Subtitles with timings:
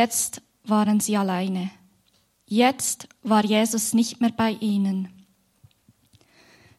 [0.00, 1.70] Jetzt waren sie alleine.
[2.46, 5.08] Jetzt war Jesus nicht mehr bei ihnen.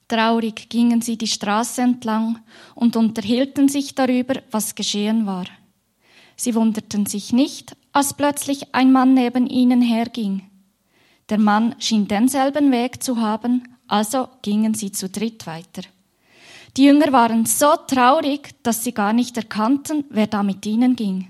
[0.08, 2.40] Traurig gingen sie die Straße entlang
[2.76, 5.44] und unterhielten sich darüber, was geschehen war.
[6.38, 10.44] Sie wunderten sich nicht, als plötzlich ein Mann neben ihnen herging.
[11.28, 15.82] Der Mann schien denselben Weg zu haben, also gingen sie zu dritt weiter.
[16.78, 21.28] Die Jünger waren so traurig, dass sie gar nicht erkannten, wer da mit ihnen ging.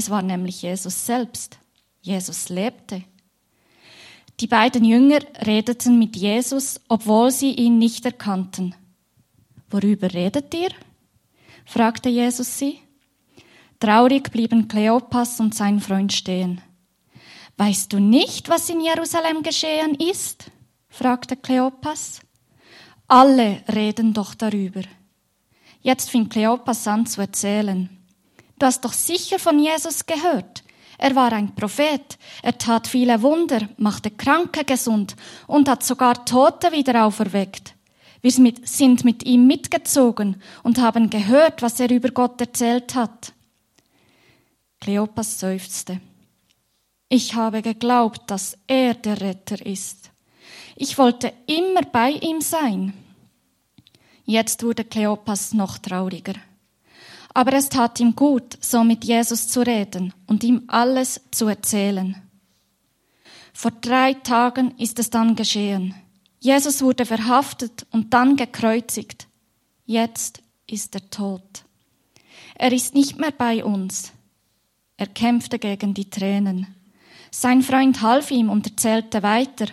[0.00, 1.58] Es war nämlich Jesus selbst.
[2.00, 3.04] Jesus lebte.
[4.40, 8.74] Die beiden Jünger redeten mit Jesus, obwohl sie ihn nicht erkannten.
[9.68, 10.70] Worüber redet ihr?
[11.66, 12.78] fragte Jesus sie.
[13.78, 16.62] Traurig blieben Kleopas und sein Freund stehen.
[17.58, 20.50] Weißt du nicht, was in Jerusalem geschehen ist?
[20.88, 22.22] fragte Kleopas.
[23.06, 24.80] Alle reden doch darüber.
[25.82, 27.99] Jetzt fing Kleopas an zu erzählen.
[28.60, 30.62] Du hast doch sicher von Jesus gehört.
[30.98, 32.18] Er war ein Prophet.
[32.42, 37.74] Er tat viele Wunder, machte Kranke gesund und hat sogar Tote wieder auferweckt.
[38.20, 43.32] Wir sind mit ihm mitgezogen und haben gehört, was er über Gott erzählt hat.
[44.78, 45.98] Kleopas seufzte.
[47.08, 50.10] Ich habe geglaubt, dass er der Retter ist.
[50.76, 52.92] Ich wollte immer bei ihm sein.
[54.26, 56.34] Jetzt wurde Kleopas noch trauriger.
[57.32, 62.16] Aber es tat ihm gut, so mit Jesus zu reden und ihm alles zu erzählen.
[63.52, 65.94] Vor drei Tagen ist es dann geschehen.
[66.40, 69.28] Jesus wurde verhaftet und dann gekreuzigt.
[69.84, 71.64] Jetzt ist er tot.
[72.54, 74.12] Er ist nicht mehr bei uns.
[74.96, 76.66] Er kämpfte gegen die Tränen.
[77.30, 79.66] Sein Freund half ihm und erzählte weiter.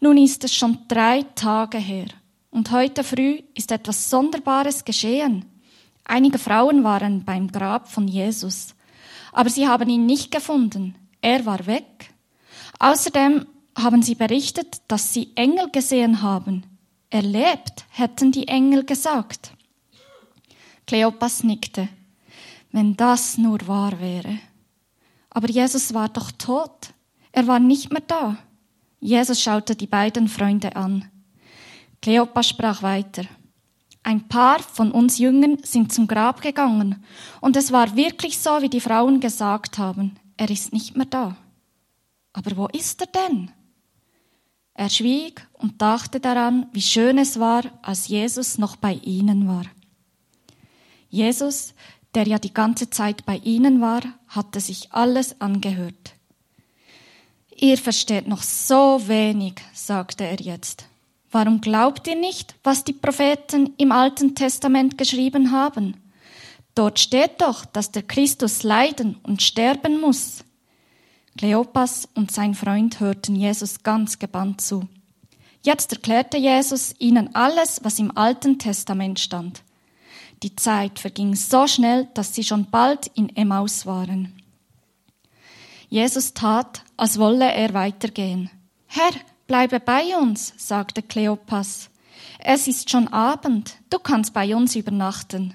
[0.00, 2.06] Nun ist es schon drei Tage her
[2.50, 5.44] und heute früh ist etwas Sonderbares geschehen.
[6.04, 8.74] Einige Frauen waren beim Grab von Jesus,
[9.32, 10.94] aber sie haben ihn nicht gefunden.
[11.20, 12.12] Er war weg.
[12.78, 16.64] Außerdem haben sie berichtet, dass sie Engel gesehen haben.
[17.10, 19.52] Er lebt, hätten die Engel gesagt.
[20.86, 21.88] Kleopas nickte.
[22.72, 24.38] Wenn das nur wahr wäre.
[25.30, 26.92] Aber Jesus war doch tot.
[27.30, 28.36] Er war nicht mehr da.
[29.00, 31.10] Jesus schaute die beiden Freunde an.
[32.00, 33.24] Kleopas sprach weiter.
[34.02, 37.04] Ein paar von uns Jüngern sind zum Grab gegangen
[37.40, 40.16] und es war wirklich so, wie die Frauen gesagt haben.
[40.36, 41.36] Er ist nicht mehr da.
[42.32, 43.50] Aber wo ist er denn?
[44.74, 49.66] Er schwieg und dachte daran, wie schön es war, als Jesus noch bei ihnen war.
[51.08, 51.74] Jesus,
[52.14, 56.14] der ja die ganze Zeit bei ihnen war, hatte sich alles angehört.
[57.54, 60.88] Ihr versteht noch so wenig, sagte er jetzt.
[61.32, 65.96] Warum glaubt ihr nicht, was die Propheten im Alten Testament geschrieben haben?
[66.74, 70.44] Dort steht doch, dass der Christus leiden und sterben muss.
[71.38, 74.88] Kleopas und sein Freund hörten Jesus ganz gebannt zu.
[75.62, 79.62] Jetzt erklärte Jesus ihnen alles, was im Alten Testament stand.
[80.42, 84.34] Die Zeit verging so schnell, dass sie schon bald in Emmaus waren.
[85.88, 88.50] Jesus tat, als wolle er weitergehen.
[88.86, 89.12] Herr,
[89.52, 91.90] Bleibe bei uns, sagte Kleopas.
[92.38, 95.52] Es ist schon Abend, du kannst bei uns übernachten.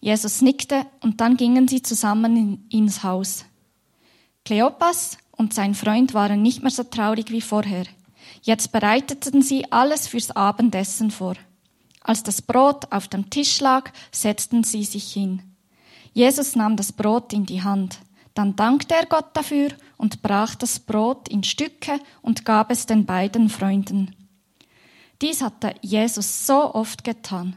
[0.00, 3.44] Jesus nickte und dann gingen sie zusammen in, ins Haus.
[4.46, 7.84] Kleopas und sein Freund waren nicht mehr so traurig wie vorher.
[8.40, 11.34] Jetzt bereiteten sie alles fürs Abendessen vor.
[12.00, 15.42] Als das Brot auf dem Tisch lag, setzten sie sich hin.
[16.14, 17.98] Jesus nahm das Brot in die Hand.
[18.32, 19.68] Dann dankte er Gott dafür
[20.02, 24.16] und brach das Brot in Stücke und gab es den beiden Freunden.
[25.22, 27.54] Dies hatte Jesus so oft getan.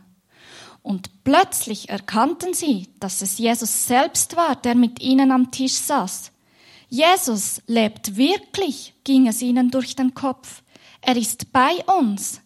[0.83, 6.31] Und plötzlich erkannten sie, dass es Jesus selbst war, der mit ihnen am Tisch saß.
[6.87, 10.61] Jesus lebt wirklich, ging es ihnen durch den Kopf.
[11.01, 12.41] Er ist bei uns.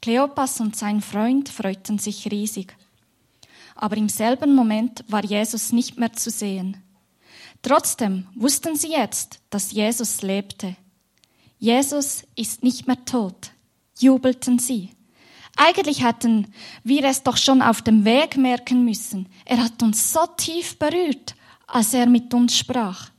[0.00, 2.74] Kleopas und sein Freund freuten sich riesig.
[3.74, 6.78] Aber im selben Moment war Jesus nicht mehr zu sehen.
[7.62, 10.76] Trotzdem wussten sie jetzt, dass Jesus lebte.
[11.58, 13.52] Jesus ist nicht mehr tot,
[13.98, 14.90] jubelten sie.
[15.56, 19.28] Eigentlich hätten wir es doch schon auf dem Weg merken müssen.
[19.44, 21.36] Er hat uns so tief berührt,
[21.66, 23.10] als er mit uns sprach.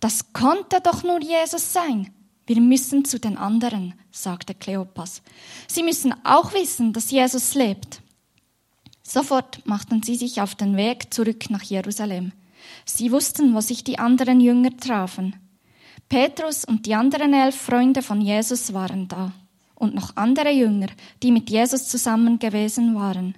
[0.00, 2.12] Das konnte doch nur Jesus sein.
[2.46, 5.22] Wir müssen zu den anderen, sagte Kleopas.
[5.66, 8.00] Sie müssen auch wissen, dass Jesus lebt.
[9.02, 12.32] Sofort machten sie sich auf den Weg zurück nach Jerusalem.
[12.88, 15.36] Sie wussten, wo sich die anderen Jünger trafen.
[16.08, 19.32] Petrus und die anderen elf Freunde von Jesus waren da
[19.74, 20.88] und noch andere Jünger,
[21.22, 23.36] die mit Jesus zusammen gewesen waren.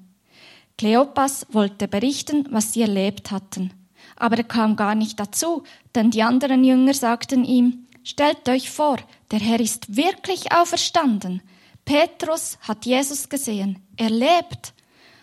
[0.79, 3.73] Kleopas wollte berichten, was sie erlebt hatten.
[4.17, 5.65] Aber er kam gar nicht dazu,
[5.95, 8.97] denn die anderen Jünger sagten ihm, Stellt euch vor,
[9.31, 11.43] der Herr ist wirklich auferstanden.
[11.85, 14.73] Petrus hat Jesus gesehen, er lebt.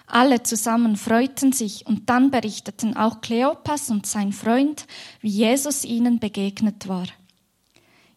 [0.08, 4.88] Alle zusammen freuten sich und dann berichteten auch Kleopas und sein Freund,
[5.20, 7.08] wie Jesus ihnen begegnet war.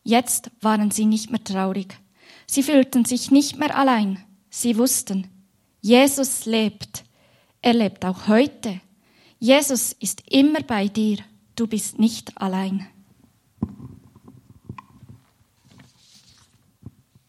[0.04, 1.98] Jetzt waren sie nicht mehr traurig.
[2.46, 4.24] Sie fühlten sich nicht mehr allein.
[4.50, 5.26] Sie wussten,
[5.80, 7.04] Jesus lebt.
[7.60, 8.80] Er lebt auch heute.
[9.40, 11.18] Jesus ist immer bei dir.
[11.56, 12.86] Du bist nicht allein.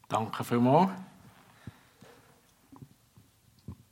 [0.07, 0.91] Danke vielmals.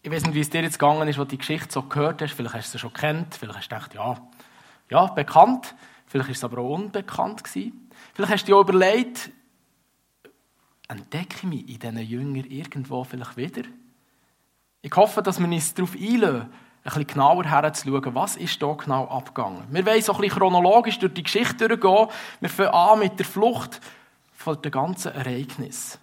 [0.02, 2.22] Ich weiß nicht, wie es dir jetzt gegangen ist, wo du die Geschichte so gehört
[2.22, 2.34] hast.
[2.34, 4.16] Vielleicht hast du sie schon kennt, vielleicht hast du gedacht, ja,
[4.90, 5.76] ja, bekannt.
[6.08, 7.90] Vielleicht ist es aber auch unbekannt gewesen.
[8.14, 9.30] Vielleicht hast du dir auch überlegt,
[10.88, 13.64] entdecke ich mich in diesen Jüngern irgendwo vielleicht wieder?
[14.82, 19.06] Ich hoffe, dass wir uns darauf einlösen, ein bisschen genauer herzuschauen, was ist da genau
[19.10, 19.66] abgegangen.
[19.70, 22.08] Wir wollen so ein bisschen chronologisch durch die Geschichte durchgehen.
[22.40, 23.82] Wir fangen an mit der Flucht
[24.32, 26.00] von den ganzen Ereignissen.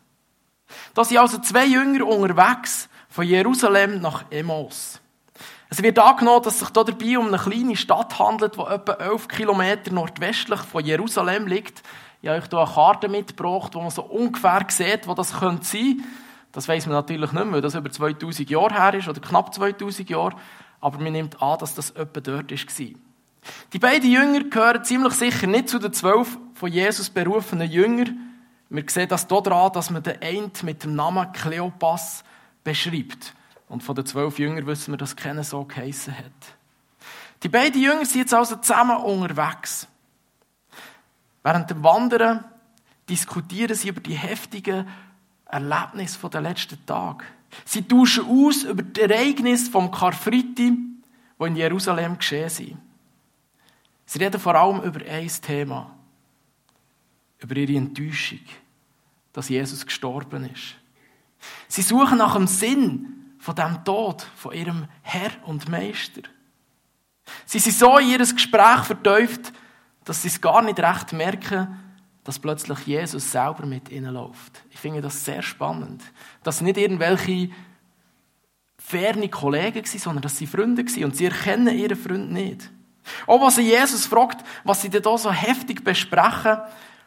[0.94, 5.00] Da sind also zwei Jünger unterwegs von Jerusalem nach Emos.
[5.70, 9.26] Es wird angenommen, dass sich hier dabei um eine kleine Stadt handelt, die etwa elf
[9.26, 11.82] Kilometer nordwestlich von Jerusalem liegt.
[12.20, 15.64] Ich habe euch hier eine Karte mitgebracht, wo man so ungefähr sieht, wo das könnte
[15.64, 16.04] sein.
[16.52, 19.54] Das weiß man natürlich nicht mehr, weil das über 2000 Jahre her ist, oder knapp
[19.54, 20.36] 2000 Jahre.
[20.82, 22.86] Aber man nimmt an, dass das etwa dort war.
[23.72, 28.34] Die beiden Jünger gehören ziemlich sicher nicht zu den zwölf von Jesus berufenen Jüngern.
[28.68, 32.22] Wir sehen das daran, dass man den einen mit dem Namen Kleopas
[32.66, 33.32] beschreibt.
[33.68, 36.32] Und von den zwölf Jüngern wissen wir, dass keiner so geheissen hat.
[37.42, 39.86] Die beiden Jünger sind jetzt also zusammen unterwegs.
[41.44, 42.44] Während dem Wandern
[43.08, 44.88] diskutieren sie über die heftigen
[45.46, 47.24] Erlebnisse der letzten Tage.
[47.64, 52.78] Sie tauschen aus über die Ereignisse vom Karfreitag, die in Jerusalem geschehen sind.
[54.06, 55.94] Sie reden vor allem über ein Thema.
[57.38, 58.40] Über ihre Enttäuschung,
[59.32, 60.74] dass Jesus gestorben ist.
[61.68, 66.22] Sie suchen nach dem Sinn von dem Tod von ihrem Herr und Meister.
[67.44, 69.52] Sie sind so in ihr Gespräch vertäuft,
[70.04, 71.80] dass sie es gar nicht recht merken,
[72.24, 74.62] dass plötzlich Jesus selber mit ihnen läuft.
[74.70, 76.02] Ich finde das sehr spannend.
[76.42, 77.50] Dass nicht irgendwelche
[78.78, 81.04] ferne Kollegen waren, sondern dass sie Freunde waren.
[81.04, 82.70] Und sie erkennen ihren Freund nicht.
[83.26, 86.58] Auch was sie Jesus fragt, was sie da so heftig besprechen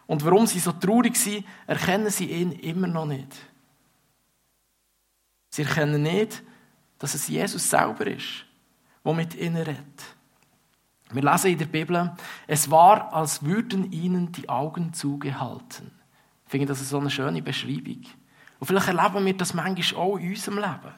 [0.07, 3.35] und warum sie so traurig sind, erkennen sie ihn immer noch nicht.
[5.59, 6.41] Sie erkennen nicht,
[6.99, 8.45] dass es Jesus selber ist,
[9.03, 10.05] der mit ihnen redet.
[11.11, 12.13] Wir lesen in der Bibel,
[12.47, 15.91] es war, als würden ihnen die Augen zugehalten.
[16.45, 18.05] Ich finde das so eine schöne Beschreibung.
[18.57, 20.93] Und vielleicht erleben wir das manchmal auch in unserem Leben.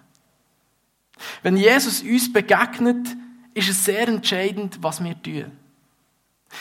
[1.42, 3.08] Wenn Jesus uns begegnet,
[3.56, 5.54] ist es sehr entscheidend, was wir tun.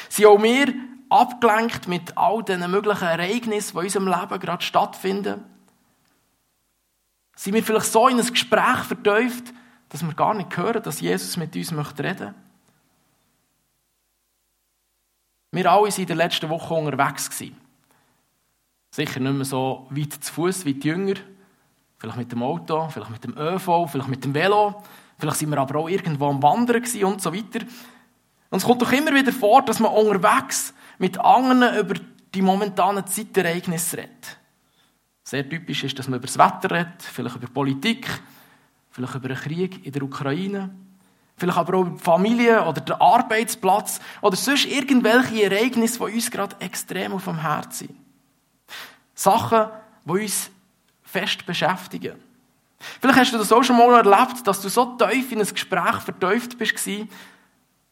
[0.09, 0.73] Sind auch wir
[1.11, 5.45] abgelenkt mit all den möglichen Ereignissen, die in unserem Leben gerade stattfinden?
[7.41, 9.55] Sind wir vielleicht so in ein Gespräch vertäuft,
[9.89, 12.35] dass wir gar nicht hören, dass Jesus mit uns reden möchte?
[15.51, 17.31] Wir alle waren in der letzten Woche unterwegs.
[18.91, 21.15] Sicher nicht mehr so weit zu Fuß wie die Jünger.
[21.97, 24.83] Vielleicht mit dem Auto, vielleicht mit dem ÖV, vielleicht mit dem Velo.
[25.17, 27.65] Vielleicht sind wir aber auch irgendwo am Wandern und so weiter.
[28.51, 31.95] Und es kommt doch immer wieder vor, dass man unterwegs mit anderen über
[32.35, 34.40] die momentanen Zeitereignisse redet.
[35.31, 38.05] Sehr typisch ist, dass man über das Wetter redet, vielleicht über Politik,
[38.91, 40.71] vielleicht über den Krieg in der Ukraine.
[41.37, 46.57] Vielleicht aber auch die Familie oder der Arbeitsplatz oder sonst irgendwelche Ereignisse, die uns gerade
[46.59, 47.97] extrem auf dem Herzen sind.
[49.15, 49.69] Sachen,
[50.05, 50.51] die uns
[51.05, 52.17] fest beschäftigen.
[53.01, 56.01] Vielleicht hast du das auch schon mal erlebt, dass du so tief in ein Gespräch
[56.01, 56.89] vertäuft bist,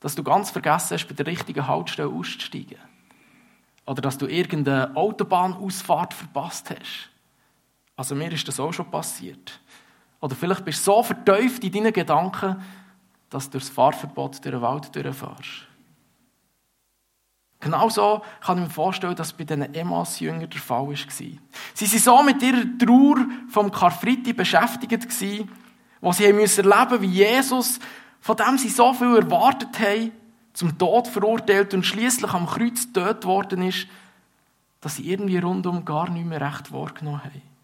[0.00, 2.78] dass du ganz vergessen hast, bei der richtigen Haltestelle auszusteigen.
[3.86, 7.10] Oder dass du irgendeine Autobahnausfahrt verpasst hast.
[7.98, 9.58] Also mir ist das auch schon passiert.
[10.20, 12.62] Oder vielleicht bist du so vertäuft in deinen Gedanken,
[13.28, 15.66] dass du das Fahrverbot durch den Wald durchfährst.
[17.58, 20.94] Genauso kann ich mir vorstellen, dass bei diesen Emmaus-Jüngern der Fall war.
[20.94, 21.40] Sie
[21.80, 25.08] waren so mit ihrer Trauer vom Karfreitag beschäftigt,
[26.00, 27.80] wo sie erleben wie Jesus,
[28.20, 30.12] von dem sie so viel erwartet haben,
[30.52, 33.88] zum Tod verurteilt und schließlich am Kreuz getötet worden ist,
[34.80, 37.57] dass sie irgendwie rundum gar nicht mehr recht wahrgenommen haben.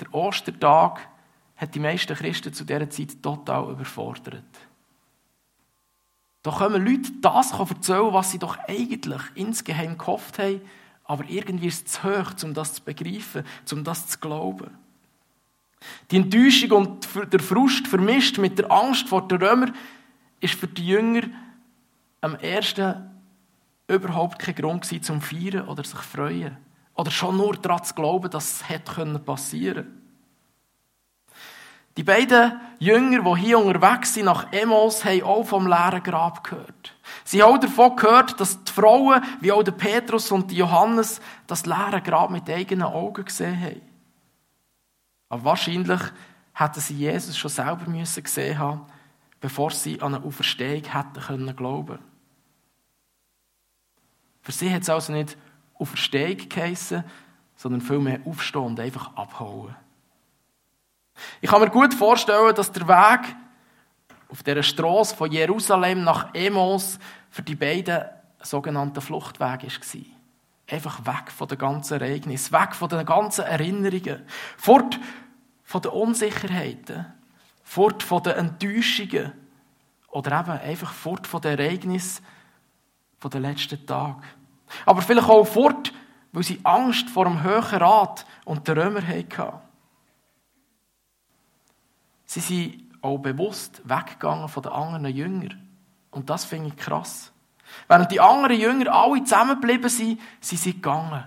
[0.00, 1.08] Der Ostertag
[1.56, 4.44] hat die meisten Christen zu dieser Zeit total überfordert.
[6.42, 10.60] Da kommen Leute das erzählen, was sie doch eigentlich insgeheim gehofft haben,
[11.04, 14.70] aber irgendwie ist es zu hoch, um das zu begreifen, um das zu glauben.
[16.10, 19.74] Die Enttäuschung und der Frust vermischt mit der Angst vor den Römern
[20.40, 21.22] ist für die Jünger
[22.20, 23.10] am ersten
[23.88, 26.56] überhaupt kein Grund gewesen, zum Feiern oder sich freuen.
[26.96, 30.06] Oder schon nur daran zu glauben, dass es hätte passieren können.
[31.96, 36.94] Die beiden Jünger, die hier unterwegs sind nach Emos, haben auch vom leeren Grab gehört.
[37.24, 41.20] Sie haben auch davon gehört, dass die Frauen, wie auch der Petrus und die Johannes,
[41.46, 43.80] das leere Grab mit eigenen Augen gesehen haben.
[45.30, 46.00] Aber wahrscheinlich
[46.52, 48.86] hätten sie Jesus schon selber müssen gesehen haben,
[49.40, 51.98] bevor sie an eine Auferstehung hätten können glauben.
[54.42, 55.36] Für sie hat es also nicht
[55.78, 57.04] Auferstehung geheissen,
[57.56, 59.74] sondern vielmehr aufstehen und einfach abhauen.
[61.40, 63.36] Ich kann mir gut vorstellen, dass der Weg
[64.28, 66.98] auf der Straße von Jerusalem nach Emos
[67.30, 68.04] für die beiden
[68.40, 70.00] sogenannten Fluchtweg war.
[70.68, 74.22] Einfach weg von den ganzen Ereignissen, weg von den ganzen Erinnerungen,
[74.56, 74.98] fort
[75.62, 77.06] von den Unsicherheiten,
[77.62, 79.32] fort von den Enttäuschungen
[80.08, 82.24] oder eben einfach fort von den Ereignissen
[83.32, 84.22] der letzten Tage.
[84.84, 85.92] Aber vielleicht auch fort,
[86.32, 89.60] weil sie Angst vor dem Höheren Rat und den Römer hatten.
[92.24, 95.68] Sie sind auch bewusst weggegangen von den anderen Jüngern.
[96.10, 97.32] Und das finde ich krass.
[97.88, 101.24] Während die anderen Jünger alle zusammengeblieben sind, sind sie gegangen,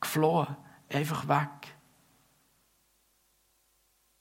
[0.00, 0.56] geflohen,
[0.92, 1.76] einfach weg.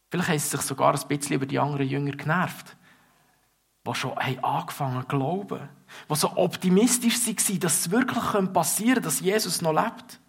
[0.09, 2.77] Vielleicht haben sie sich sogar ein bisschen über die anderen Jünger genervt,
[3.87, 5.69] die schon angefangen haben zu glauben,
[6.09, 10.19] die so optimistisch waren, dass es wirklich passieren könnte, dass Jesus noch lebt.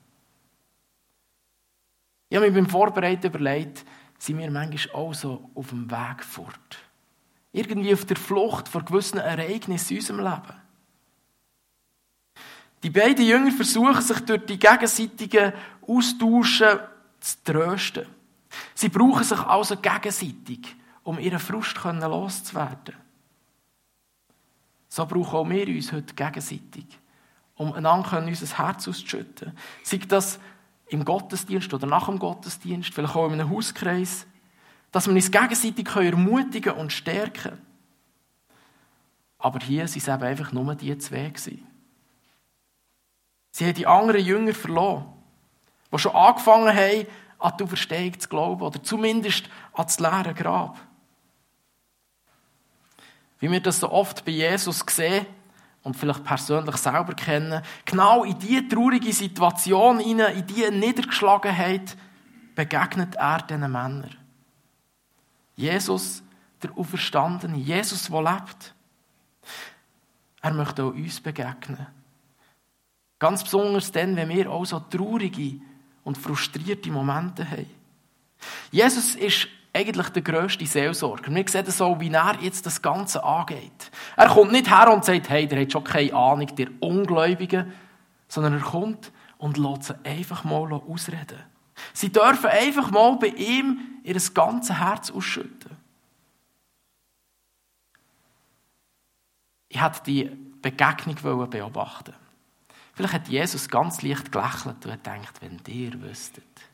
[2.28, 3.84] Ich habe mir beim Vorbereiten überlegt,
[4.18, 6.78] sind wir manchmal auch so auf dem Weg fort.
[7.52, 10.62] Irgendwie auf der Flucht vor gewissen Ereignissen in unserem Leben.
[12.82, 15.52] Die beiden Jünger versuchen sich durch die gegenseitigen
[15.86, 16.80] Austauschen
[17.18, 18.06] zu trösten.
[18.74, 22.94] Sie brauchen sich also gegenseitig, um ihren Frust loszuwerden.
[24.88, 26.86] So brauchen auch wir uns heute gegenseitig,
[27.56, 29.52] um einander unser Herz auszuschütten.
[29.82, 30.38] Sei das
[30.88, 34.26] im Gottesdienst oder nach dem Gottesdienst, vielleicht auch in einem Hauskreis,
[34.90, 37.66] dass wir uns gegenseitig ermutigen und stärken können.
[39.38, 41.32] Aber hier waren es eben einfach nur die zwei.
[43.50, 45.06] Sie haben die anderen Jünger verloren,
[45.92, 47.06] die schon angefangen haben,
[47.38, 50.78] an die Auferstehung zu glauben oder zumindest an das leere Grab.
[53.40, 55.26] Wie wir das so oft bei Jesus sehen
[55.82, 61.96] und vielleicht persönlich selber kennen, genau in diese traurige Situation, in diese Niedergeschlagenheit
[62.54, 64.16] begegnet er diesen Männern.
[65.56, 66.22] Jesus,
[66.62, 68.74] der Auferstandene, Jesus, der lebt.
[70.40, 71.86] Er möchte auch uns begegnen.
[73.18, 75.60] Ganz besonders dann, wenn wir auch so traurige
[76.04, 77.66] und frustrierte Momente haben.
[78.70, 79.48] Jesus ist
[79.78, 81.34] eigentlich der grösste Seelsorger.
[81.34, 83.90] Wir sehen so, wie er jetzt das Ganze angeht.
[84.16, 87.72] Er kommt nicht her und sagt, hey, der hat schon keine Ahnung, der Ungläubigen,
[88.26, 91.38] sondern er kommt und lässt sie einfach mal ausreden.
[91.92, 95.76] Sie dürfen einfach mal bei ihm ihr ganzes Herz ausschütten.
[99.68, 100.24] Ich hätte die
[100.60, 101.16] Begegnung
[101.50, 102.14] beobachten
[102.98, 106.67] Vielleicht hat Jesus ganz leicht gelächelt und gedacht, wenn ihr wüsstet.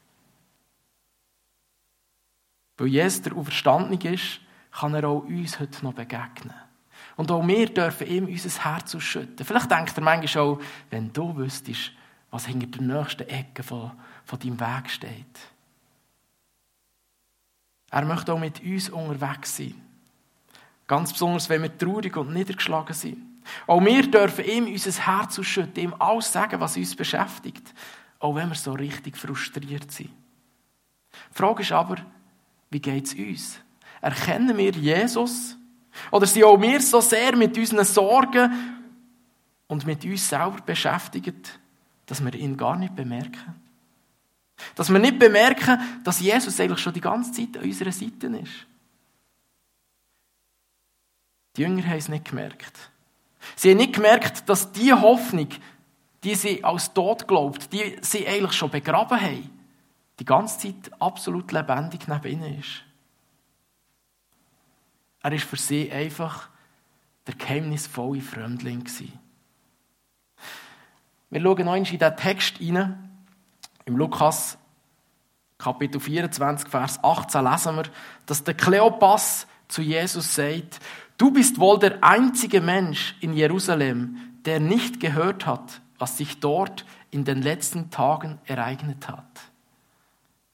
[2.77, 4.41] Weil Jesus der Auferstandene ist,
[4.73, 6.55] kann er auch uns heute noch begegnen.
[7.17, 9.47] Und auch wir dürfen ihm unser Herz ausschütten.
[9.47, 11.93] Vielleicht denkt er manchmal auch, wenn du wüsstest,
[12.31, 13.93] was hinter der nächsten Ecke von,
[14.25, 15.39] von deinem Weg steht.
[17.91, 19.81] Er möchte auch mit uns unterwegs sein.
[20.89, 23.19] Ganz besonders, wenn wir traurig und niedergeschlagen sind.
[23.67, 27.73] Auch wir dürfen ihm unser Herz ausschütten, ihm alles sagen, was uns beschäftigt.
[28.19, 30.11] Auch wenn wir so richtig frustriert sind.
[30.11, 31.99] Die Frage ist aber,
[32.75, 33.61] wie geht es uns?
[34.01, 35.57] Erkennen wir Jesus?
[36.11, 38.53] Oder sind auch wir so sehr mit unseren Sorgen
[39.69, 41.61] und mit uns selber beschäftigt,
[42.07, 43.55] dass wir ihn gar nicht bemerken?
[44.75, 48.67] Dass wir nicht bemerken, dass Jesus eigentlich schon die ganze Zeit an unserer Seite ist.
[51.57, 52.91] Die Jünger haben es nicht gemerkt.
[53.55, 55.49] Sie haben nicht gemerkt, dass die Hoffnung,
[56.25, 59.54] die sie als tot glaubt, die sie eigentlich schon begraben haben,
[60.19, 62.83] die ganze Zeit absolut lebendig neben ihnen ist.
[65.23, 66.49] Er ist für sie einfach
[67.27, 68.85] der geheimnisvolle Fremdling.
[71.31, 73.11] Wir schauen noch in diesen Text hinein.
[73.87, 74.59] Im Lukas
[75.59, 77.85] Kapitel 24, Vers 18 lesen wir,
[78.27, 80.81] dass der Kleopas zu Jesus sagt,
[81.17, 86.85] du bist wohl der einzige Mensch in Jerusalem, der nicht gehört hat, was sich dort
[87.11, 89.53] in den letzten Tagen ereignet hat.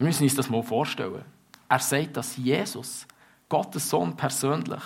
[0.01, 1.27] Wir müssen uns das mal vorstellen.
[1.69, 3.07] Er sagt, dass Jesus,
[3.51, 4.83] Gottes Sohn persönlich,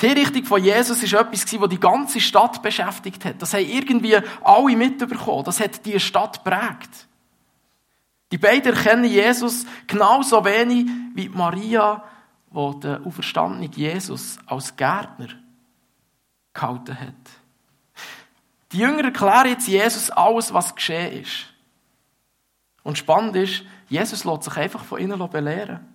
[0.00, 3.42] Die Hinrichtung von Jesus war etwas, das die ganze Stadt beschäftigt hat.
[3.42, 5.44] Das haben irgendwie alle mitbekommen.
[5.44, 7.08] Das hat die Stadt prägt.
[8.32, 12.02] Die beiden erkennen Jesus genauso wenig wie Maria,
[12.48, 15.28] wo der auferstandene Jesus als Gärtner
[16.54, 17.14] gehalten hat.
[18.72, 21.52] Die Jünger erklären jetzt Jesus alles, was geschehen ist.
[22.86, 25.92] Und spannend ist, Jesus lässt sich einfach von ihnen belehren.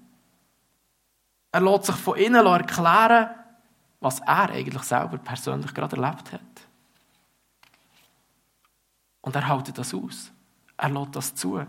[1.54, 3.30] Er lässt sich von ihnen erklären,
[4.02, 6.42] was er eigentlich selber persönlich gerade erlebt hat.
[9.22, 10.34] Und er hält das aus.
[10.76, 11.66] Er lässt das zu.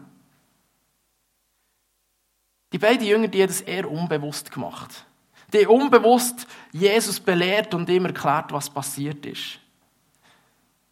[2.73, 5.07] Die beiden Jünger, die haben das eher unbewusst gemacht.
[5.52, 9.61] Die haben unbewusst Jesus belehrt und ihm erklärt, was passiert ist.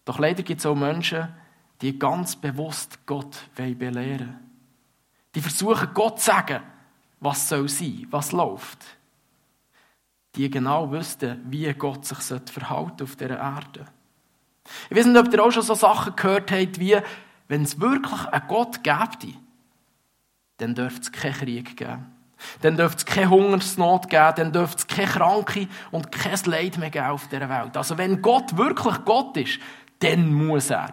[0.04, 1.34] Doch leider gibt es auch Menschen,
[1.80, 4.38] die ganz bewusst Gott belehren wollen.
[5.34, 6.60] Die versuchen, Gott zu sagen,
[7.20, 8.84] was soll sein, was läuft.
[10.34, 13.86] Die genau wüssten, wie Gott sich verhalten auf dieser Erde.
[14.88, 16.96] Ich weiß nicht, ob ihr auch schon so Sachen gehört habt, wie,
[17.48, 19.34] wenn es wirklich einen Gott gäbe,
[20.58, 22.06] dann dürfte es keinen Krieg geben.
[22.62, 26.90] Dann dürfte es keine Hungersnot geben, dann dürfte es keine Kranke und kein Leid mehr
[26.90, 27.76] geben auf dieser Welt.
[27.76, 29.58] Also wenn Gott wirklich Gott ist,
[29.98, 30.92] dann muss er.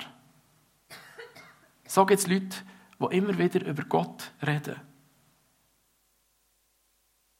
[1.88, 2.58] So gibt es Leute,
[3.00, 4.76] die immer wieder über Gott reden.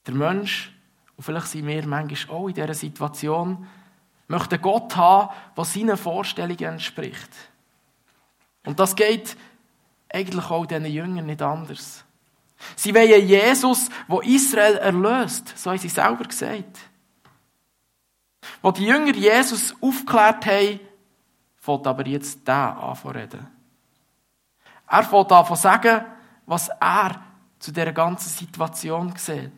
[0.06, 0.74] Der Mensch,
[1.16, 3.68] und vielleicht sind wir manchmal auch in dieser Situation,
[4.28, 7.30] möchte Gott haben, der seinen Vorstellungen entspricht.
[8.66, 9.36] Und das geht
[10.10, 12.06] eigentlich auch diesen Jüngern nicht anders.
[12.76, 16.80] Sie wollen Jesus, wo Israel erlöst, so haben sie selber gesagt.
[18.62, 20.80] Wo die Jünger Jesus aufgeklärt haben,
[21.58, 23.57] fängt aber jetzt der an zu reden.
[24.88, 26.06] Er fängt an zu sagen,
[26.46, 27.22] was er
[27.60, 29.52] zu dieser ganzen Situation sieht.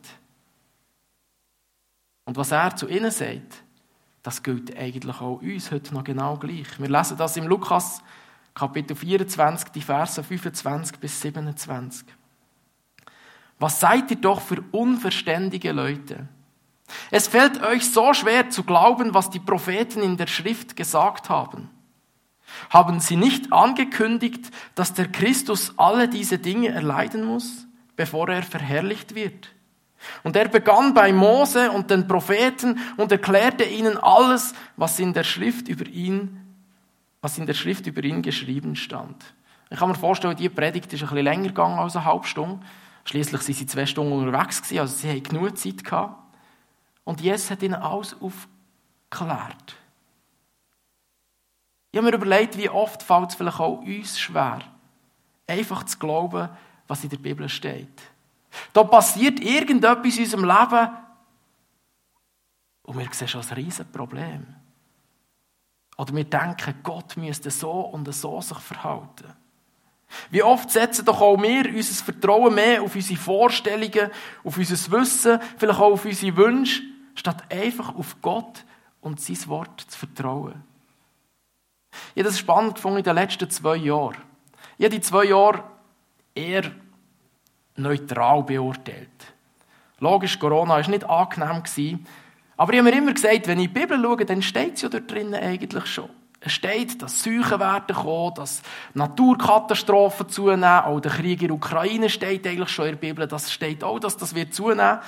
[2.25, 3.63] Und was er zu ihnen sagt,
[4.23, 6.79] das gilt eigentlich auch uns heute noch genau gleich.
[6.79, 8.01] Wir lesen das im Lukas
[8.53, 12.05] Kapitel 24, die Verse 25 bis 27.
[13.57, 16.27] Was seid ihr doch für unverständige Leute?
[17.11, 21.69] Es fällt euch so schwer zu glauben, was die Propheten in der Schrift gesagt haben.
[22.69, 29.15] Haben sie nicht angekündigt, dass der Christus alle diese Dinge erleiden muss, bevor er verherrlicht
[29.15, 29.49] wird?
[30.23, 35.23] Und er begann bei Mose und den Propheten und erklärte ihnen alles, was in der
[35.23, 36.39] Schrift über ihn,
[37.21, 39.33] was in der Schrift über ihn geschrieben stand.
[39.69, 42.65] Ich kann mir vorstellen, die Predigt ist ein bisschen länger gegangen als eine halbe Stunde.
[43.05, 46.15] Schließlich sind sie zwei Stunden unterwegs gewesen, also sie hatten genug Zeit gehabt.
[47.03, 49.75] Und Jesus hat ihnen alles aufgeklärt.
[51.91, 54.61] Ich habe mir überlegt, wie oft fällt es vielleicht auch uns schwer,
[55.47, 56.49] einfach zu glauben,
[56.87, 58.01] was in der Bibel steht.
[58.73, 60.89] Da passiert irgendetwas in unserem Leben
[62.83, 64.47] und wir sehen schon ein riesiges Problem.
[65.97, 69.33] Oder wir denken, Gott müsste so und so sich verhalten.
[70.31, 74.09] Wie oft setzen doch auch wir unser Vertrauen mehr auf unsere Vorstellungen,
[74.43, 76.81] auf unser Wissen, vielleicht auch auf unsere Wünsche,
[77.15, 78.63] statt einfach auf Gott
[79.01, 80.63] und sein Wort zu vertrauen.
[82.13, 84.17] Ich habe das spannend gefunden in den letzten zwei Jahren.
[84.77, 85.63] Ich habe die zwei Jahre
[86.35, 86.71] eher
[87.75, 89.33] neutral beurteilt.
[89.99, 92.05] Logisch, Corona war nicht angenehm.
[92.57, 94.89] Aber ich habe mir immer gesagt, wenn ich die Bibel schaue, dann steht es ja
[94.89, 96.09] dort drinnen eigentlich schon.
[96.41, 98.61] Es steht, dass Seuchen werden kommen, dass
[98.93, 100.63] Naturkatastrophen zunehmen.
[100.63, 103.27] Auch der Krieg in der Ukraine steht eigentlich schon in der Bibel.
[103.27, 104.99] Das steht auch, dass das wird zunehmen.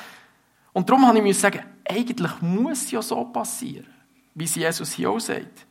[0.74, 3.88] Und darum habe ich mir sagen, eigentlich muss ja so passieren,
[4.34, 5.66] wie es Jesus hier auch sagt.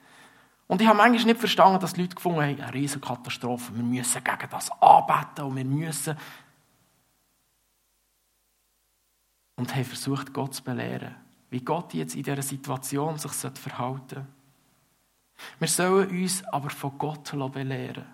[0.71, 3.83] Und ich habe manchmal nicht verstanden, dass die Leute gefunden haben, eine riesige Katastrophe, wir
[3.83, 6.17] müssen gegen das anbeten und wir müssen.
[9.57, 11.17] Und haben versucht, Gott zu belehren,
[11.51, 14.27] wie Gott jetzt in dieser Situation sich verhalten sollte.
[15.59, 18.07] Wir sollen uns aber von Gott belehren.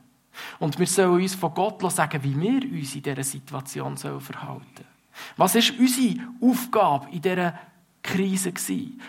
[0.59, 4.88] Und wir sollen uns von Gott sagen, wie wir uns in dieser Situation verhalten sollen.
[5.37, 7.59] Was ist unsere Aufgabe in dieser
[8.03, 8.55] Krise?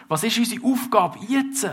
[0.10, 1.65] Was ist unsere Aufgabe jetzt,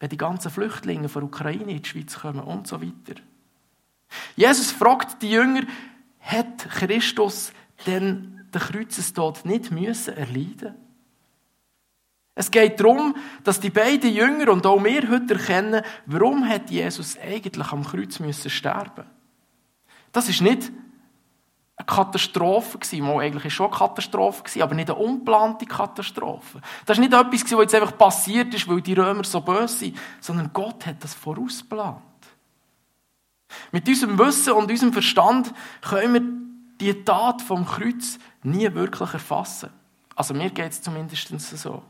[0.00, 3.20] wenn die ganzen Flüchtlinge von der Ukraine in die Schweiz kommen und so weiter?
[4.34, 5.62] Jesus fragt die Jünger,
[6.18, 7.52] hat Christus
[7.86, 10.74] denn den Kreuzestod nicht müssen erleiden
[12.40, 17.18] es geht darum, dass die beiden Jünger und auch wir heute erkennen, warum hat Jesus
[17.18, 19.04] eigentlich am Kreuz müssen sterben.
[20.10, 20.72] Das ist nicht
[21.80, 26.60] eine Katastrophe gewesen, mal eigentlich schon eine Katastrophe gewesen, aber nicht eine unplante Katastrophe.
[26.86, 29.98] Das ist nicht etwas was jetzt einfach passiert ist, weil die Römer so böse sind,
[30.20, 32.02] sondern Gott hat das vorausplant.
[33.72, 36.22] Mit unserem Wissen und unserem Verstand können wir
[36.80, 39.70] die Tat vom Kreuz nie wirklich erfassen.
[40.14, 41.82] Also mir geht es zumindest so.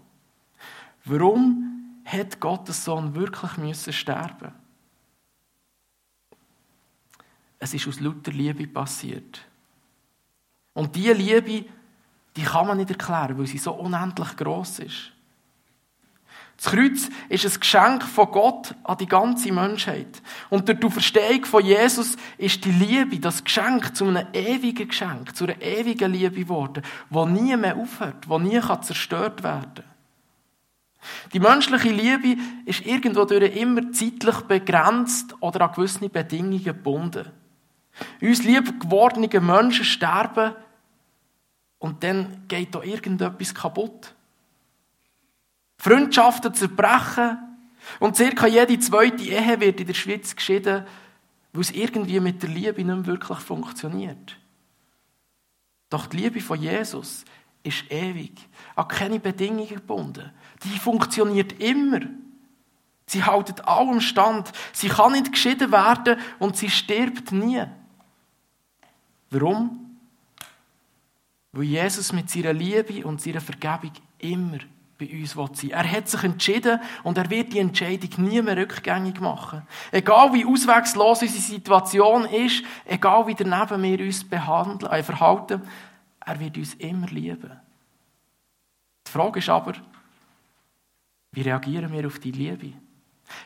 [1.05, 4.53] Warum hat Gottes Sohn wirklich müssen sterben?
[7.59, 9.43] Es ist aus lauter Liebe passiert.
[10.81, 11.67] Und diese Liebe,
[12.37, 15.13] die kann man nicht erklären, weil sie so unendlich groß ist.
[16.57, 20.23] Das Kreuz ist ein Geschenk von Gott an die ganze Menschheit.
[20.49, 25.37] Und durch die Verstehung von Jesus ist die Liebe, das Geschenk zu einem ewigen Geschenk,
[25.37, 29.85] zu einer ewigen Liebe geworden, die nie mehr aufhört, die nie zerstört werden kann.
[31.35, 37.27] Die menschliche Liebe ist irgendwo durch immer zeitlich begrenzt oder an gewisse Bedingungen gebunden.
[38.23, 40.55] Uns lieb gewordene Menschen sterben
[41.81, 44.15] und dann geht da irgendetwas kaputt.
[45.79, 47.39] Freundschaften zerbrechen
[47.99, 50.87] und circa jede zweite Ehe wird in der Schweiz geschieden,
[51.53, 54.37] weil es irgendwie mit der Liebe nicht mehr wirklich funktioniert.
[55.89, 57.25] Doch die Liebe von Jesus
[57.63, 60.31] ist ewig, an keine Bedingungen gebunden.
[60.63, 62.01] Die funktioniert immer.
[63.07, 64.53] Sie haltet allem stand.
[64.73, 67.65] Sie kann nicht geschieden werden und sie stirbt nie.
[69.31, 69.90] Warum?
[71.53, 74.59] Weil Jesus mit seiner Liebe und seiner Vergebung immer
[75.01, 75.71] bei uns sein.
[75.71, 79.63] Er hat sich entschieden und er wird die Entscheidung nie mehr rückgängig machen.
[79.91, 85.63] Egal wie auswegslos unsere Situation ist, egal wie daneben wir uns behandeln, äh, verhalten,
[86.21, 87.51] er wird uns immer lieben.
[89.07, 89.73] Die Frage ist aber,
[91.33, 92.73] wie reagieren wir auf die Liebe?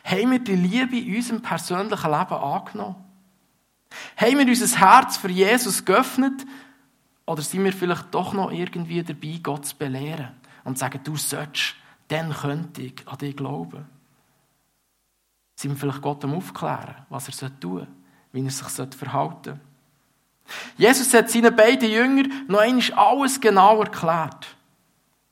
[0.03, 2.95] Haben wir die Liebe in unserem persönlichen Leben angenommen?
[4.17, 6.45] Haben wir unser Herz für Jesus geöffnet?
[7.25, 10.29] Oder sind wir vielleicht doch noch irgendwie dabei, Gott zu belehren
[10.63, 11.75] und zu sagen, du sollst,
[12.07, 13.85] dann könnte ich an dich glauben?
[15.55, 17.87] Sind wir vielleicht Gott am Aufklären, was er tun soll,
[18.31, 19.59] wie er sich verhalten soll?
[20.77, 24.55] Jesus hat seinen beiden Jüngern noch einmal alles genau erklärt.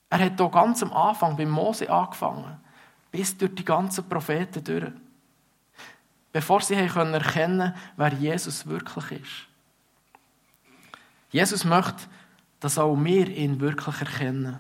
[0.10, 2.58] Er hat hier ganz am Anfang bei Mose angefangen,
[3.12, 4.92] bis durch die ganzen Propheten durch
[6.34, 9.53] bevor sie erkennen können, wer Jesus wirklich ist.
[11.34, 12.04] Jesus möchte,
[12.60, 14.60] dass auch wir ihn wirklich erkennen.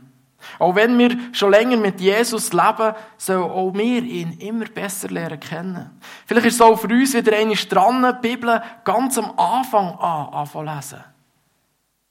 [0.59, 5.39] Auch wenn wir schon länger mit Jesus leben, sollen auch wir ihn immer besser lernen
[5.39, 5.89] kennen.
[6.25, 10.33] Vielleicht ist es auch für uns wieder eine dran, die Bibel ganz am Anfang an
[10.33, 11.03] anfangen lesen.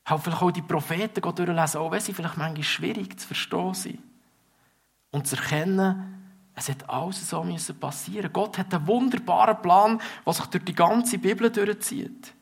[0.07, 3.99] Halt vielleicht auch die Propheten durchlesen, auch wenn sie vielleicht manchmal schwierig zu verstehen sind.
[5.11, 6.23] Und zu erkennen,
[6.55, 8.33] es hat alles so passieren.
[8.33, 12.33] Gott hat einen wunderbaren Plan, der sich durch die ganze Bibel durchzieht.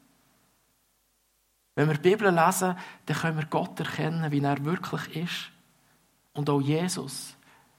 [1.80, 5.50] Wenn wir die Bibel lesen, dann können wir Gott erkennen, wie er wirklich ist.
[6.34, 7.34] Und auch Jesus.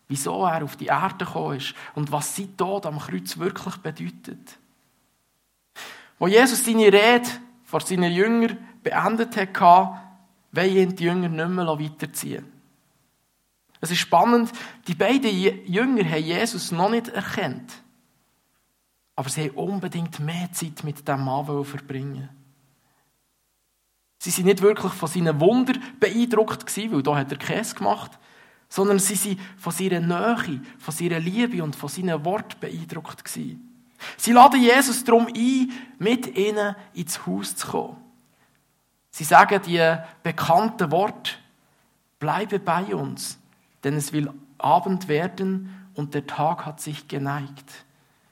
[0.08, 4.58] Wieso er auf die Erde gekommen ist und was sein Tod am Kreuz wirklich bedeutet.
[6.18, 7.30] Wo Jesus seine Rede
[7.64, 9.62] vor seinen Jüngern beendet hat,
[10.52, 12.52] wollen ihn die Jünger nicht mehr weiterziehen.
[13.82, 14.52] Es ist spannend,
[14.88, 15.30] die beiden
[15.68, 17.72] Jünger haben Jesus noch nicht erkannt.
[19.16, 22.41] Aber sie haben unbedingt mehr Zeit mit dem Mann verbringen.
[24.22, 28.12] Sie sind nicht wirklich von seinen Wunder beeindruckt gewesen, weil da hat er Käse gemacht,
[28.70, 33.68] sondern sie sind von seiner Nähe, von seiner Liebe und von seinen Worten beeindruckt gewesen.
[34.18, 37.98] Sie laden Jesus darum ein, mit ihnen ins Haus zu kommen.
[39.10, 41.32] Sie sagen die bekannten Worte,
[42.20, 43.40] bleibe bei uns
[43.84, 47.86] denn es will Abend werden und der Tag hat sich geneigt.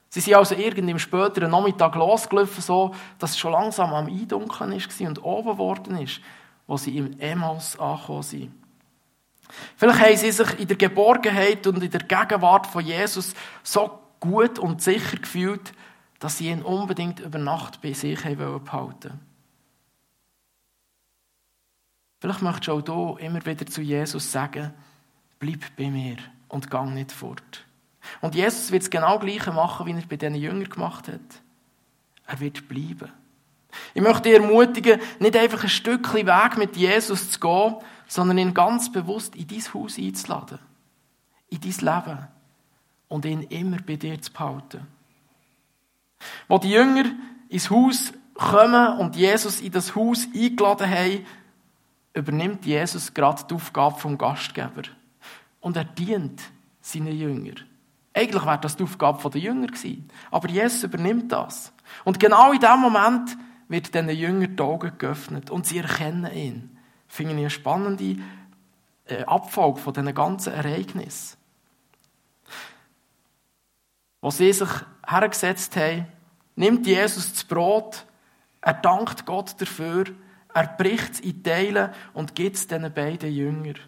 [0.09, 4.71] Sie sind also irgendwie im späteren Nachmittag losgelaufen, so dass es schon langsam am Eindunkeln
[4.71, 6.19] ist und oben geworden ist,
[6.65, 8.53] wo sie im Emmaus angekommen sind.
[9.77, 14.59] Vielleicht haben sie sich in der Geborgenheit und in der Gegenwart von Jesus so gut
[14.59, 15.73] und sicher gefühlt,
[16.19, 19.19] dass sie ihn unbedingt über Nacht bei sich behalten wollten.
[22.19, 24.73] Vielleicht möchtest du auch hier immer wieder zu Jesus sagen,
[25.39, 26.17] bleib bei mir
[26.49, 27.65] und gang nicht fort.
[28.21, 31.19] Und Jesus wird es genau gleiche machen, wie er bei diesen Jüngern gemacht hat.
[32.27, 33.11] Er wird bleiben.
[33.93, 37.75] Ich möchte dich ermutigen, nicht einfach ein Stückchen Weg mit Jesus zu gehen,
[38.07, 40.59] sondern ihn ganz bewusst in dein Haus einzuladen.
[41.49, 42.27] In dein Leben.
[43.07, 44.87] Und ihn immer bei dir zu behalten.
[46.47, 47.05] Wo die Jünger
[47.49, 51.25] ins Haus kommen und Jesus in das Haus eingeladen haben,
[52.13, 54.83] übernimmt Jesus gerade die Aufgabe vom Gastgeber
[55.59, 56.41] und er dient
[56.81, 57.68] seinen Jüngern.
[58.19, 60.09] Eigentlich wäre das die Aufgabe der Jünger gewesen.
[60.29, 61.71] Aber Jesus übernimmt das.
[62.03, 63.37] Und genau in dem Moment
[63.69, 66.77] wird diesen Jüngern die Augen geöffnet und sie erkennen ihn.
[67.07, 68.21] Finde ich eine spannende
[69.05, 71.37] äh, Abfolge von diesen ganzen Ereignissen.
[74.19, 74.69] Wo sie sich
[75.07, 76.07] hergesetzt haben,
[76.57, 78.05] nimmt Jesus das Brot,
[78.59, 80.03] er dankt Gott dafür,
[80.53, 83.79] er bricht es in Teilen und gibt es diesen beiden Jüngern.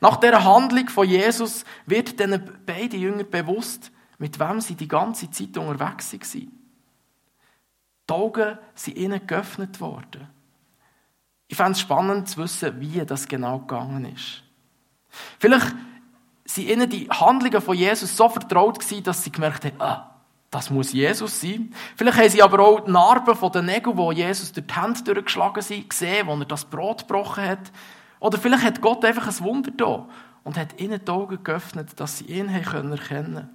[0.00, 5.30] Nach der Handlung von Jesus wird den beiden Jüngern bewusst, mit wem sie die ganze
[5.30, 6.52] Zeit unterwegs waren.
[8.08, 10.28] Die Augen sind ihnen geöffnet worden.
[11.48, 14.42] Ich fände es spannend zu wissen, wie das genau gegangen ist.
[15.38, 15.74] Vielleicht
[16.44, 20.10] sind ihnen die Handlungen von Jesus so vertraut gewesen, dass sie gemerkt haben, ah,
[20.50, 21.72] das muss Jesus sein.
[21.96, 25.02] Vielleicht haben sie aber auch die Narben von den Nägeln, wo Jesus durch die Hände
[25.02, 27.70] durchgeschlagen sind, gesehen, wo er das Brot gebrochen hat.
[28.20, 30.06] Oder vielleicht hat Gott einfach ein Wunder da
[30.44, 33.48] und hat ihnen die Augen geöffnet, dass sie ihn erkennen können.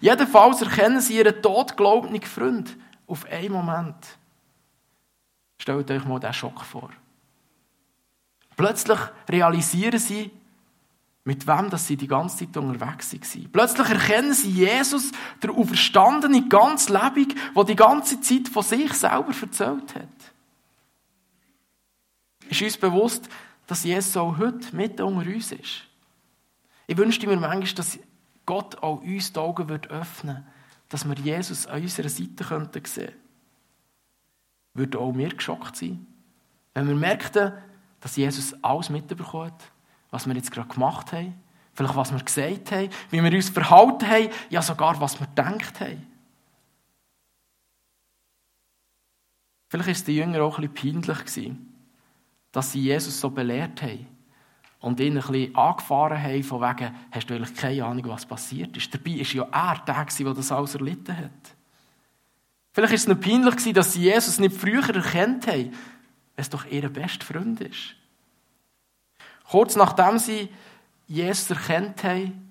[0.00, 4.18] Jedenfalls erkennen sie ihren totglaubenden Freund auf einen Moment.
[5.58, 6.90] Stellt euch mal diesen Schock vor.
[8.56, 10.30] Plötzlich realisieren sie,
[11.24, 13.52] mit wem dass sie die ganze Zeit unterwegs waren.
[13.52, 19.32] Plötzlich erkennen sie Jesus, der Auferstandene, ganz lebendig, der die ganze Zeit von sich selber
[19.40, 20.08] erzählt hat.
[22.50, 23.28] Ist uns bewusst,
[23.66, 25.84] dass Jesus auch heute mit unter uns ist.
[26.86, 27.98] Ich wünschte mir manchmal, dass
[28.44, 30.46] Gott auch uns die Augen öffnen würde,
[30.88, 33.12] dass wir Jesus an unserer Seite sehen könnten.
[34.74, 36.06] Würden auch wir geschockt sein,
[36.74, 37.52] wenn wir merkten,
[38.00, 39.62] dass Jesus alles mitbekommt,
[40.10, 41.34] was wir jetzt gerade gemacht haben,
[41.74, 45.80] vielleicht was wir gesagt haben, wie wir uns verhalten haben, ja sogar was wir gedacht
[45.80, 46.06] haben.
[49.68, 51.58] Vielleicht war es den Jüngern auch ein bisschen peinlich,
[52.52, 54.06] dass sie Jesus so belehrt haben
[54.80, 58.76] und ihn ein bisschen angefahren haben, von wegen, hast du eigentlich keine Ahnung, was passiert
[58.76, 58.92] ist.
[58.92, 61.30] Dabei war ja er der, der das alles erlitten hat.
[62.72, 65.72] Vielleicht war es noch peinlich, dass sie Jesus nicht früher erkannt haben,
[66.36, 67.94] es doch ihr bester Freund ist.
[69.48, 70.48] Kurz nachdem sie
[71.06, 72.48] Jesus erkannt haben,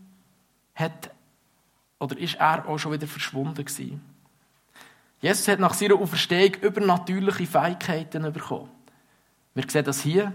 [0.76, 1.12] hat,
[2.00, 4.02] oder ist er auch schon wieder verschwunden gewesen.
[5.20, 8.70] Jesus hat nach seiner Auferstehung übernatürliche Fähigkeiten bekommen.
[9.54, 10.34] Wir sehen das hier.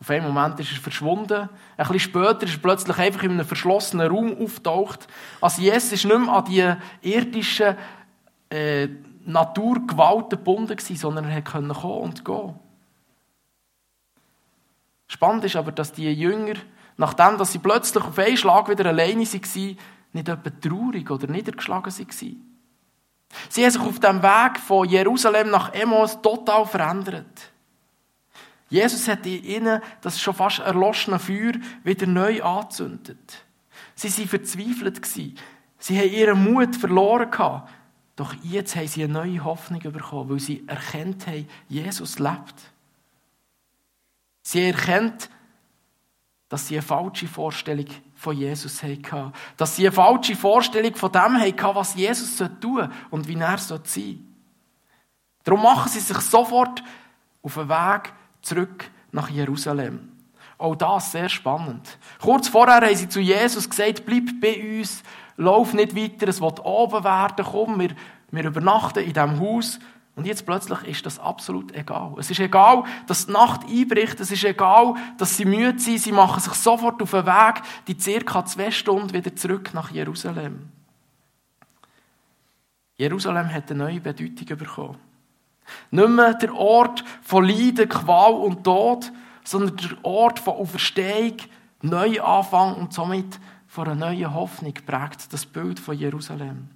[0.00, 1.48] Auf einen Moment ist er verschwunden.
[1.76, 5.06] Ein bisschen später ist er plötzlich einfach in einem verschlossenen Raum auftaucht.
[5.40, 7.76] Also Jesus ist nicht mehr an die irdischen
[8.50, 8.88] äh,
[9.24, 12.54] Naturgewalten gebunden gewesen, sondern er konnte kommen und gehen.
[15.06, 16.54] Spannend ist aber, dass die Jünger,
[16.96, 19.78] nachdem dass sie plötzlich auf einen Schlag wieder alleine waren,
[20.12, 22.56] nicht etwa traurig oder niedergeschlagen waren.
[23.48, 27.53] Sie haben sich auf dem Weg von Jerusalem nach Emos total verändert.
[28.74, 31.52] Jesus hat in ihnen das schon fast erloschene Feuer
[31.84, 33.44] wieder neu angezündet.
[33.94, 35.06] Sie waren verzweifelt.
[35.78, 37.62] Sie haben ihren Mut verloren.
[38.16, 42.72] Doch jetzt haben sie eine neue Hoffnung bekommen, weil sie erkennt haben, Jesus lebt.
[44.42, 45.30] Sie erkennt,
[46.48, 49.32] dass sie eine falsche Vorstellung von Jesus hatten.
[49.56, 53.80] Dass sie eine falsche Vorstellung von dem hatten, was Jesus tun und wie er sein
[53.84, 54.18] soll.
[55.44, 56.82] Darum machen sie sich sofort
[57.40, 58.12] auf den Weg
[58.44, 60.08] zurück nach Jerusalem.
[60.58, 61.98] Auch das sehr spannend.
[62.20, 65.02] Kurz vorher haben sie zu Jesus gesagt, bleib bei uns,
[65.36, 67.90] lauf nicht weiter, es wird oben werden, komm, wir,
[68.30, 69.78] wir übernachten in diesem Haus
[70.16, 72.14] und jetzt plötzlich ist das absolut egal.
[72.18, 74.20] Es ist egal, dass die Nacht einbricht.
[74.20, 75.98] Es ist egal, dass sie müde sind.
[75.98, 80.68] Sie machen sich sofort auf den Weg, die circa zwei Stunden wieder zurück nach Jerusalem.
[82.96, 84.98] Jerusalem hat eine neue Bedeutung bekommen.
[85.90, 89.12] Nicht mehr der Ort von Leiden, Qual und Tod,
[89.44, 91.36] sondern der Ort von Auferstehung,
[91.82, 96.68] Neuanfang und somit von einer neuen Hoffnung prägt das Bild von Jerusalem.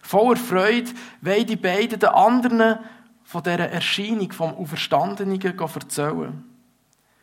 [0.00, 0.90] Voller Freude
[1.20, 2.78] wollen die beiden den anderen
[3.24, 6.44] von dieser Erscheinung vom Auferstandenen erzählen.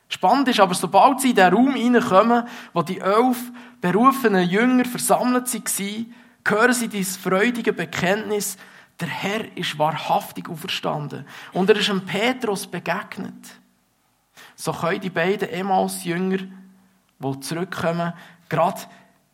[0.08, 5.54] Spannend ist aber, sobald sie in den Raum hineinkommen, wo die elf berufenen Jünger versammelt
[5.54, 6.14] waren,
[6.48, 8.58] hören sie dieses freudige Bekenntnis,
[9.00, 11.26] der Herr ist wahrhaftig auferstanden.
[11.54, 13.60] Und er ist dem Petrus begegnet.
[14.56, 16.40] So können die beiden Emmaus-Jünger,
[17.20, 18.14] die zurückkommen,
[18.50, 18.82] gerade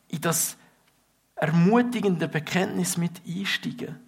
[0.10, 0.58] in das
[1.36, 4.00] ermutigende Bekenntnis mit einsteigen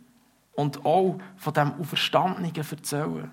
[0.53, 3.31] und auch von dem Auferstandenen erzählen.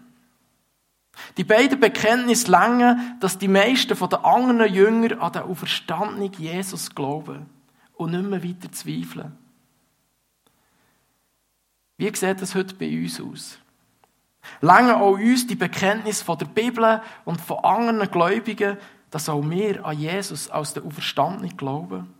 [1.36, 6.94] Die beiden Bekenntnisse länger, dass die meisten von den anderen Jünger an den Auferstandenen Jesus
[6.94, 7.46] glauben
[7.94, 9.38] und nicht mehr weiter zweifeln.
[11.96, 13.58] Wie sieht das heute bei uns aus?
[14.60, 18.76] Länger auch uns die Bekenntnis von der Bibel und von anderen Gläubigen,
[19.10, 22.12] dass auch wir an Jesus als den Auferstandenen glauben?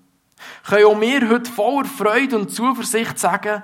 [0.64, 3.62] können auch wir heute voller Freude und Zuversicht sagen,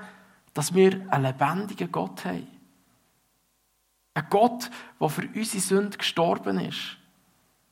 [0.54, 2.46] dass wir einen lebendigen Gott haben.
[4.14, 4.70] Ein Gott,
[5.00, 6.96] der für unsere Sünde gestorben ist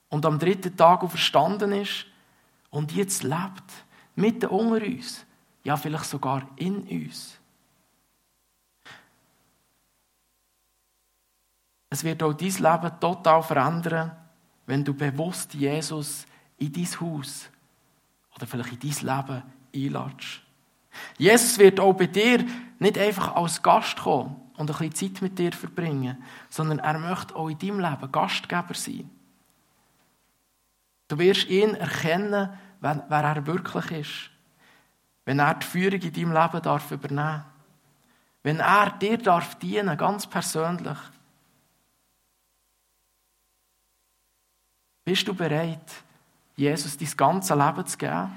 [0.09, 2.07] und am dritten Tag verstanden ist
[2.71, 3.65] und jetzt lebt,
[4.15, 5.27] mitten unter uns,
[5.65, 7.38] ja vielleicht sogar in uns.
[11.91, 14.13] Es wird auch dein Leben total verändern,
[14.67, 16.27] wenn du bewusst Jesus
[16.59, 17.49] in dein Haus
[18.37, 19.43] oder vielleicht in dein Leben
[19.75, 20.43] einladest.
[21.17, 22.45] Jesus wird auch bei dir
[22.79, 27.35] nicht einfach als Gast kommen und ein bisschen Zeit mit dir verbringen, sondern er möchte
[27.37, 29.09] auch in deinem Leben Gastgeber sein.
[31.07, 34.31] Du wirst ihn erkennen, wer er wirklich ist.
[35.25, 37.45] Wenn er die Führung in deinem Leben darf übernehmen
[38.43, 40.99] Wenn er dir darf dienen, ganz persönlich.
[45.09, 45.91] Bist du bereit,
[46.55, 48.31] Jesus dein ganzes Leben zu geben?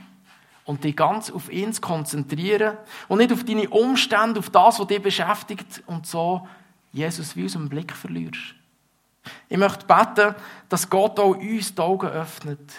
[0.63, 2.77] und dich ganz auf ihn zu konzentrieren
[3.09, 6.47] und nicht auf deine Umstände, auf das, was dich beschäftigt und so
[6.93, 8.55] Jesus wie aus dem Blick verlierst.
[9.49, 10.33] Ich möchte beten,
[10.69, 12.71] dass Gott auch uns die Augen öffnet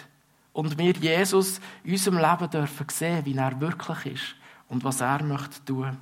[0.53, 4.35] und wir Jesus in unserem Leben dürfen sehen, wie er wirklich ist
[4.69, 5.95] und was er möchte tun.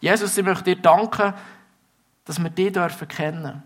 [0.00, 1.32] Jesus, ich möchte dir danken,
[2.24, 3.62] dass wir dich dürfen kennen.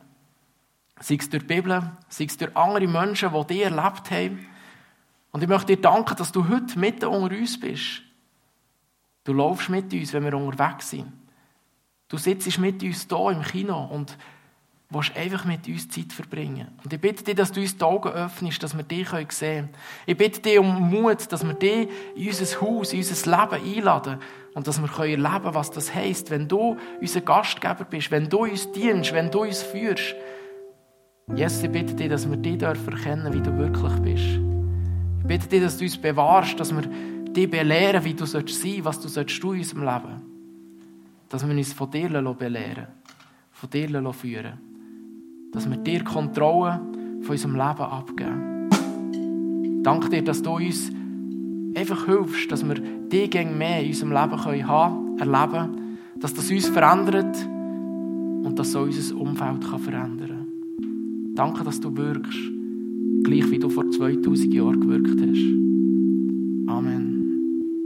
[1.01, 4.47] Sei es durch die Bibel, sei es durch andere Menschen, die dich erlebt haben,
[5.31, 8.03] und ich möchte dir danken, dass du heute mitten unter uns bist.
[9.25, 11.13] Du laufst mit uns, wenn wir unterwegs sind.
[12.09, 14.17] Du sitzt mit uns hier im Kino und
[14.91, 16.69] willst einfach mit uns Zeit verbringen.
[16.83, 19.69] Und ich bitte dich, dass du uns die Augen öffnest, dass wir dich sehen können.
[20.07, 24.19] Ich bitte dich um Mut, dass wir dich in unser Haus, in unser Leben einladen
[24.55, 28.45] und dass wir erleben können, was das heisst, wenn du unser Gastgeber bist, wenn du
[28.45, 30.15] uns dienst, wenn du uns führst.
[31.35, 34.41] Jesus, ich bitte dich, dass wir dich erkennen wie du wirklich bist.
[35.21, 38.85] Ich bitte dich, dass du uns bewahrst, dass wir dich belehren, wie du sein sollst
[38.85, 40.23] was du sollst tun in unserem Leben.
[41.29, 42.87] Dass wir uns von dir belehren
[43.53, 44.59] von dir führen
[45.53, 46.81] Dass wir dir Kontrolle
[47.23, 48.69] von unserem Leben abgeben.
[49.83, 50.91] Danke dir, dass du uns
[51.77, 56.51] einfach hilfst, dass wir dich gegen mehr in unserem Leben können haben, erleben, dass das
[56.51, 57.37] uns verändert
[58.45, 60.28] und dass so unser Umfeld kann verändern kann.
[61.39, 62.37] Danke, dass du wirkst
[63.23, 65.68] gleich wie du vor 2000 Jahren gewirkt hast.